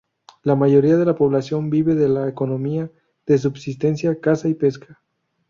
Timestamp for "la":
0.41-0.55, 1.05-1.13, 2.09-2.27